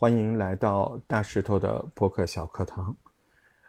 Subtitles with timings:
[0.00, 2.96] 欢迎来到大石头的播客小课堂。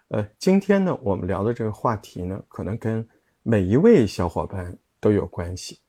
[0.10, 3.04] 呃，今天呢，我们聊的这个话题呢，可能跟
[3.42, 5.80] 每一位小伙伴都有关系，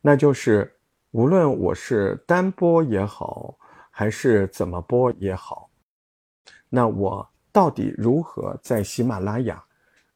[0.00, 0.76] 那就是
[1.12, 3.56] 无论我是单播也好，
[3.88, 5.70] 还是怎么播也好，
[6.68, 9.64] 那我到底如何在喜马拉雅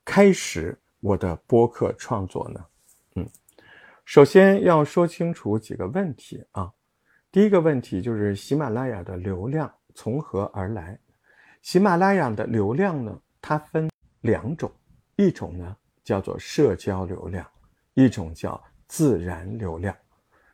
[0.05, 2.67] 开始我的播客创作呢？
[3.15, 3.31] 嗯，
[4.05, 6.73] 首先要说清楚几个问题啊。
[7.33, 10.99] 第一个问题就是喜马拉雅的流量从何而来？
[11.63, 13.89] 喜马拉雅的流量呢，它分
[14.23, 14.69] 两种，
[15.15, 17.47] 一种呢叫做社交流量，
[17.95, 19.97] 一种叫自然流量。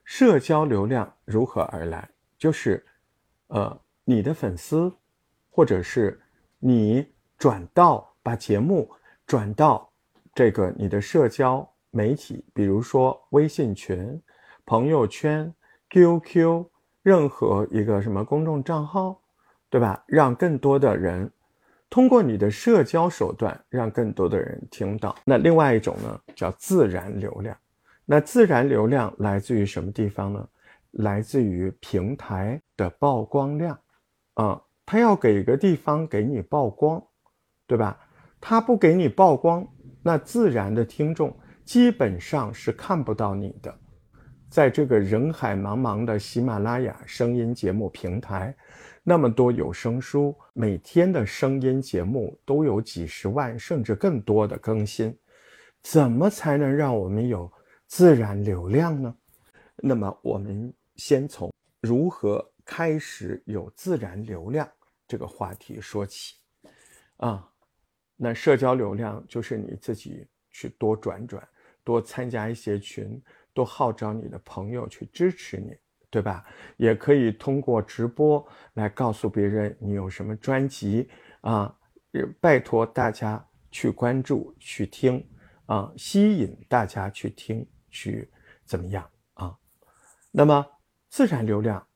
[0.05, 2.07] 社交流量如何而来？
[2.37, 2.85] 就是，
[3.47, 4.95] 呃，你的粉丝，
[5.49, 6.21] 或者是
[6.59, 8.91] 你转到把节目
[9.27, 9.91] 转到
[10.35, 14.23] 这个你的社交媒体，比如说微信群、
[14.67, 15.51] 朋友圈。
[15.91, 16.67] QQ，
[17.03, 19.21] 任何一个什么公众账号，
[19.71, 20.03] 对吧？
[20.07, 21.31] 让更多的人
[21.89, 25.15] 通过你的社交手段，让更多的人听到。
[25.25, 27.57] 那另外一种呢，叫自然流量。
[28.05, 30.49] 那自然流量来自于什么地方呢？
[30.93, 33.79] 来自于平台的曝光量
[34.35, 37.03] 啊，他要给个地方给你曝光，
[37.67, 37.99] 对吧？
[38.41, 39.67] 他不给你曝光，
[40.03, 43.75] 那自然的听众基本上是看不到你的。
[44.49, 48.55] 在这个人海茫茫的喜马拉雅声音节目平台，
[49.03, 55.17] 那么多有声书，每天的声音节目都有几十万甚至更多的更新，
[55.83, 57.51] 怎么才能让我们有
[57.87, 59.15] 自然流量呢？
[59.77, 64.67] 那么我们先从如何开始有自然流量
[65.07, 66.37] 这个话题说起。
[67.17, 67.47] 啊，
[68.17, 71.47] 那社交流量就是你自己去多转转，
[71.83, 73.21] 多参加一些群。
[73.57, 75.75] 多号召你的朋友去支持你，
[76.11, 76.45] 对吧？
[76.77, 81.09] 也可以通过直播来告诉别人你有什么专辑
[81.41, 81.75] 啊，
[82.39, 85.27] 拜托大家去关注、去听
[85.65, 88.31] 啊，吸引大家去听、去
[88.67, 89.57] 怎么样啊？
[90.31, 90.67] 那么
[91.09, 91.87] 自然流量，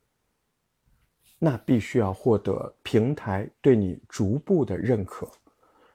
[1.39, 5.31] 那必须要获得平台对你逐步的认可。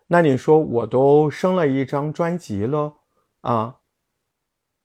[0.05, 2.93] 那你说我都升了一张专辑了
[3.41, 3.79] 啊？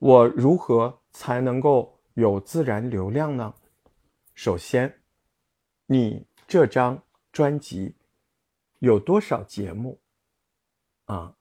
[0.01, 3.53] 我如何才能够有自然流量呢？
[4.35, 5.03] 首先，
[5.85, 7.97] 你这张专辑
[8.79, 10.01] 有多少节目
[11.05, 11.37] 啊？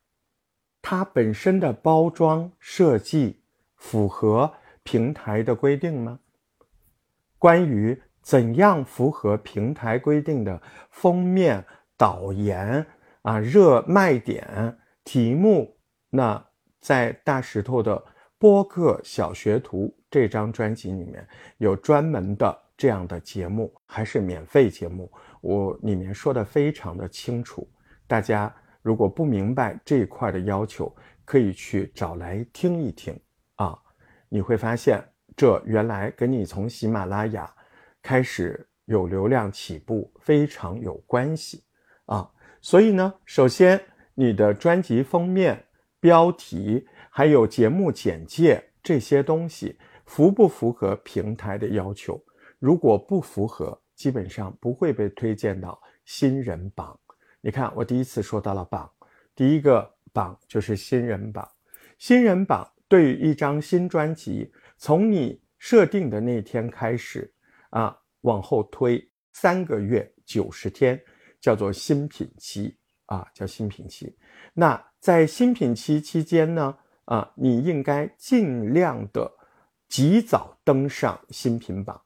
[0.81, 3.41] 它本身的包装设计
[3.77, 4.53] 符合
[4.83, 6.19] 平台的规定吗？
[7.37, 11.65] 关于怎样符合平台规定的封面、
[11.95, 12.85] 导言
[13.21, 15.77] 啊、热卖点、题目，
[16.09, 16.49] 那
[16.81, 18.03] 在大石头的。
[18.39, 21.27] 播客小学徒这张专辑里面
[21.57, 25.11] 有专门的这样的节目，还是免费节目，
[25.41, 27.69] 我里面说的非常的清楚。
[28.07, 28.51] 大家
[28.81, 30.95] 如果不明白这一块的要求，
[31.25, 33.19] 可以去找来听一听
[33.55, 33.77] 啊，
[34.29, 35.03] 你会发现
[35.35, 37.53] 这原来跟你从喜马拉雅
[38.01, 41.65] 开始有流量起步非常有关系
[42.05, 42.31] 啊。
[42.61, 43.81] 所以呢，首先
[44.13, 45.65] 你的专辑封面
[45.99, 46.87] 标题。
[47.09, 52.23] 还有节目简介这些东西符不符合平台的要求？
[52.59, 56.97] 如果不符合，基本上不会被推荐到新人榜。
[57.41, 58.89] 你看，我第一次说到了榜，
[59.35, 61.49] 第一个榜就是新人榜。
[61.97, 67.33] 新人榜对于一张新专辑，从你设定的那天开始
[67.69, 71.01] 啊，往后推三个月九十天，
[71.41, 74.17] 叫做新品期啊，叫新品期。
[74.53, 76.77] 那在新品期期间呢？
[77.09, 79.31] 啊，你应该尽量的
[79.87, 81.99] 及早登上新品榜，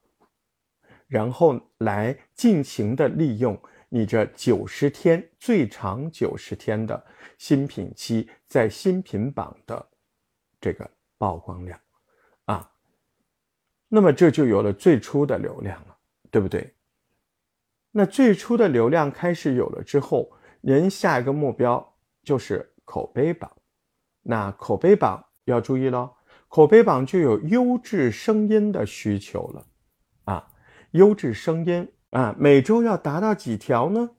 [1.07, 7.05] 然后来尽情的利用你这九十天最长九十天的
[7.37, 9.85] 新品期在新品榜的
[10.61, 11.77] 这个曝光量
[12.45, 12.71] 啊，
[13.89, 15.97] 那么这就有了最初的流量了，
[16.31, 16.73] 对不对？
[17.91, 23.51] 那最初的流量开始有了之后，人下一个目标就是口碑榜。
[24.23, 26.15] 那口碑榜要注意喽，
[26.47, 29.67] 口碑榜就有优质声音的需求了，
[30.25, 30.47] 啊，
[30.91, 34.09] 优质声音啊，每周要达到几条呢？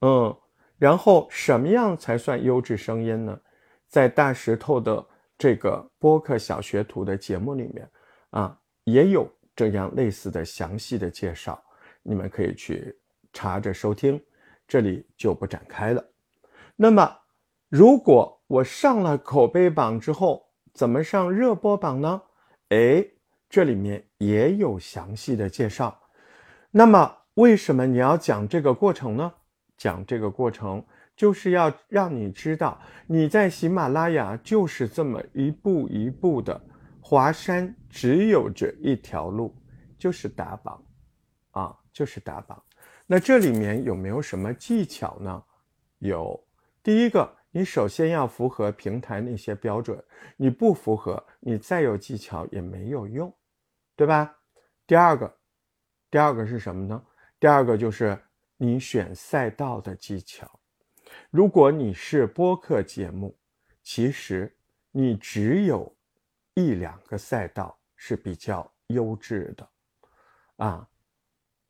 [0.00, 0.36] 嗯，
[0.76, 3.40] 然后什么样才算优质声音呢？
[3.88, 5.04] 在大石头的
[5.38, 7.90] 这个播客小学徒的节目里面
[8.30, 11.58] 啊，也有这样类似的详细的介绍，
[12.02, 12.94] 你们可以去
[13.32, 14.22] 查着收听，
[14.66, 16.04] 这里就不展开了。
[16.76, 17.17] 那么
[17.68, 22.22] 如果我上了口碑榜之后，怎么上热播榜呢？
[22.70, 23.06] 哎，
[23.50, 26.00] 这里面也有详细的介绍。
[26.70, 29.32] 那么为什么你要讲这个过程呢？
[29.76, 30.84] 讲这个过程
[31.14, 36.60] 就是要让你知道，你在喜马拉雅就是这么一步一步的
[37.02, 39.54] 华山，只有这一条路，
[39.98, 40.82] 就是打榜，
[41.50, 42.62] 啊，就是打榜。
[43.06, 45.42] 那这里面有没有什么技巧呢？
[45.98, 46.42] 有，
[46.82, 50.00] 第一个，你首先要符合平台那些标准，
[50.36, 53.36] 你不符合，你再有技巧也没有用，
[53.96, 54.32] 对吧？
[54.86, 55.36] 第二个，
[56.08, 57.04] 第二个是什么呢？
[57.40, 58.16] 第二个就是
[58.58, 60.48] 你选赛道的技巧。
[61.30, 63.36] 如果你是播客节目，
[63.82, 64.56] 其实
[64.92, 65.92] 你只有
[66.54, 69.68] 一两个赛道是比较优质的，
[70.58, 70.88] 啊。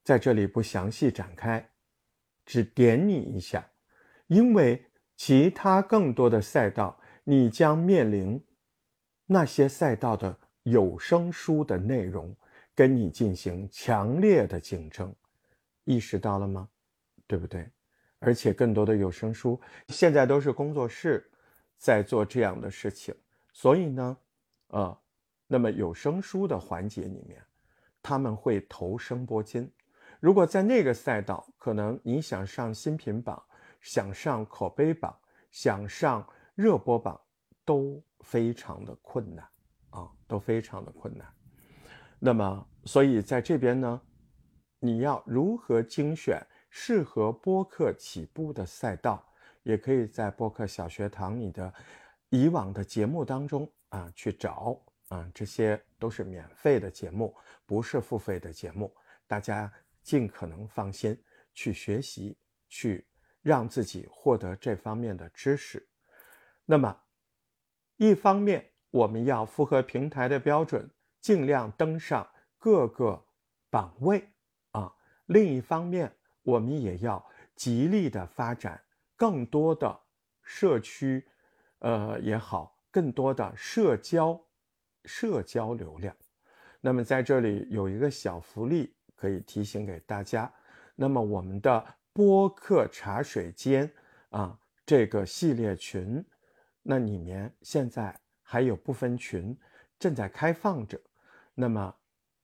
[0.04, 1.66] 在这里不详细展开，
[2.44, 3.66] 只点你一下，
[4.26, 4.84] 因为
[5.18, 8.40] 其他更多的赛道，你将面临
[9.26, 12.34] 那些赛道的有声书的内容
[12.72, 15.12] 跟你进行强烈的竞争，
[15.82, 16.68] 意识到了吗？
[17.26, 17.68] 对不对？
[18.20, 21.28] 而且更多的有声书现在都是工作室
[21.76, 23.12] 在做这样的事情，
[23.52, 24.16] 所以呢，
[24.68, 24.96] 呃，
[25.48, 27.42] 那么有声书的环节里面，
[28.00, 29.68] 他们会投声波金。
[30.20, 33.42] 如果在那个赛道，可能你想上新品榜、
[33.80, 35.18] 想上口碑榜、
[35.50, 37.20] 想上热播榜，
[37.64, 39.48] 都非常的困难
[39.90, 41.26] 啊，都非常的困难。
[42.18, 44.00] 那么，所以在这边呢，
[44.78, 49.24] 你要如何精选适合播客起步的赛道，
[49.62, 51.72] 也可以在播客小学堂你的
[52.30, 57.34] 以往的节目当中啊去找啊，这些都是免费的节目，
[57.66, 58.94] 不是付费的节目，
[59.26, 59.72] 大家。
[60.00, 61.22] 尽可能放心
[61.52, 63.06] 去学习，去
[63.42, 65.88] 让自己获得这方面的知识。
[66.64, 66.96] 那么，
[67.96, 70.90] 一方面我们要符合平台的标准，
[71.20, 73.24] 尽量登上各个
[73.70, 74.28] 榜位
[74.72, 74.94] 啊；
[75.26, 76.12] 另一方面，
[76.42, 77.24] 我们也要
[77.54, 78.82] 极力的发展
[79.16, 80.00] 更多的
[80.42, 81.26] 社区，
[81.78, 84.40] 呃也好，更多的社交
[85.04, 86.14] 社交流量。
[86.80, 88.94] 那么在这里有一个小福利。
[89.20, 90.48] 可以提醒给大家，
[90.94, 93.90] 那么我们的播客茶水间
[94.30, 96.24] 啊，这个系列群，
[96.82, 99.56] 那里面现在还有部分群
[99.98, 101.00] 正在开放着，
[101.54, 101.94] 那么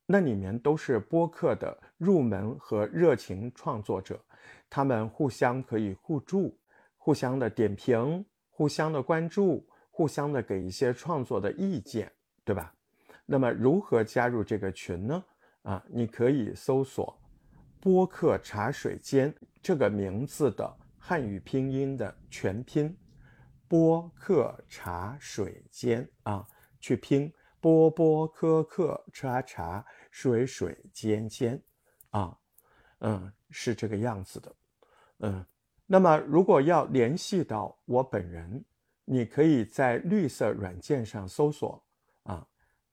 [0.06, 4.22] 那里面都是播客的入门和热情创作者，
[4.68, 6.58] 他们互相可以互助，
[6.96, 12.12] 互相的点评，互相的关注，互相的给一些创作的意见，
[12.44, 12.74] 对吧？
[13.26, 15.24] 那么如何加入这个群呢？
[15.62, 17.18] 啊，你可以搜索
[17.84, 22.96] “播客茶水间”这个名字的汉语拼音的全拼
[23.68, 26.48] ，“播客茶水间”啊，
[26.80, 31.62] 去拼“波波科科茶茶水水间间”，
[32.08, 32.34] 啊，
[33.00, 34.56] 嗯，是这个样子的，
[35.18, 35.44] 嗯。
[35.84, 38.64] 那么，如果要联系到我本人，
[39.04, 41.84] 你可以在绿色软件上搜索
[42.22, 42.48] 啊，“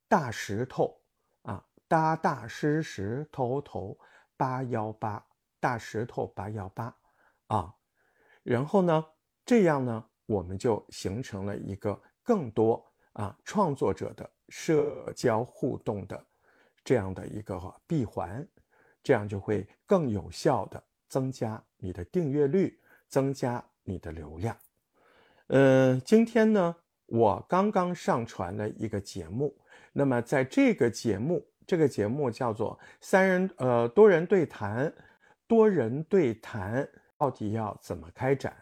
[0.10, 1.00] 大石头”。
[1.44, 3.98] 啊，搭大石石头头
[4.42, 5.24] 八幺八
[5.60, 6.92] 大石头八幺八
[7.46, 7.72] 啊，
[8.42, 9.06] 然后呢，
[9.46, 12.84] 这样呢，我们就形成了一个更多
[13.14, 16.26] 啊创作者的社交互动的
[16.84, 18.44] 这样的一个闭环，
[19.04, 24.58] 这样就会更有效的增加你的订阅率，增加你的流量。
[25.50, 29.56] 嗯，今天呢，我刚刚上传了一个节目，
[29.94, 31.46] 那么在这个节目。
[31.66, 34.94] 这个节目叫做三人呃多人对谈，
[35.48, 36.88] 多人对谈
[37.18, 38.56] 到底要怎么开展？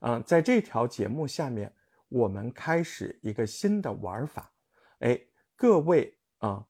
[0.00, 1.72] 嗯，在这条节目下面，
[2.08, 4.52] 我们开始一个新的玩法。
[4.98, 5.20] 哎，
[5.56, 6.66] 各位啊，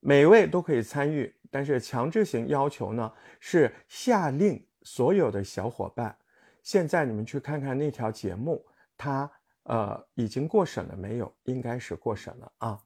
[0.00, 6.16] 每位都可以参与，但是强制性要求呢是下令所有的小伙伴，
[6.62, 8.64] 现在你们去看看那条节目，
[8.96, 9.30] 它
[9.64, 11.34] 呃已经过审了没有？
[11.44, 12.80] 应该是过审了啊。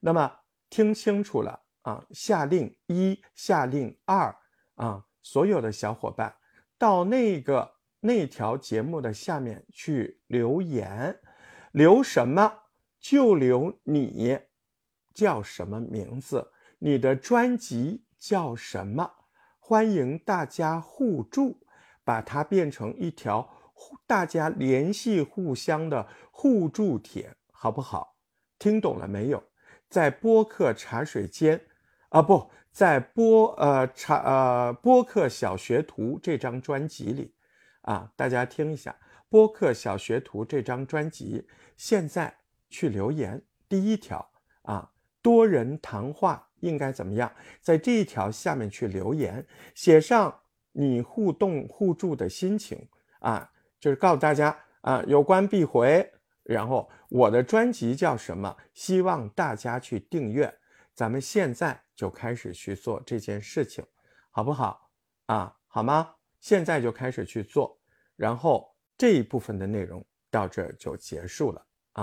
[0.00, 0.30] 那么
[0.68, 1.60] 听清楚了。
[1.88, 4.36] 啊，下令一，下令二，
[4.74, 6.34] 啊，所有的小伙伴
[6.76, 11.18] 到那个那条节目的下面去留言，
[11.72, 12.64] 留什么
[13.00, 14.38] 就留你
[15.14, 19.10] 叫什么名字，你的专辑叫什么，
[19.58, 21.58] 欢迎大家互助，
[22.04, 23.48] 把它变成一条
[24.06, 28.18] 大家联系互相的互助帖，好不好？
[28.58, 29.42] 听懂了没有？
[29.88, 31.58] 在播客茶水间。
[32.10, 37.34] 啊不在播呃查呃播客小学徒这张专辑里
[37.82, 38.96] 啊，大家听一下
[39.28, 41.46] 播客小学徒这张专辑，
[41.76, 42.34] 现在
[42.70, 44.30] 去留言第一条
[44.62, 47.30] 啊，多人谈话应该怎么样？
[47.60, 50.40] 在这一条下面去留言，写上
[50.72, 52.88] 你互动互助的心情
[53.20, 56.10] 啊，就是告诉大家啊，有关必回。
[56.44, 58.56] 然后我的专辑叫什么？
[58.72, 60.54] 希望大家去订阅。
[60.94, 63.84] 咱们现在就开始去做这件事情，
[64.30, 64.88] 好不好？
[65.26, 66.14] 啊，好吗？
[66.38, 67.76] 现在就开始去做。
[68.14, 71.66] 然后这一部分的内容到这儿就结束了。